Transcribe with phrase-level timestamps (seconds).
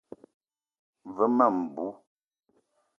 [1.15, 1.91] Ve ma mbou.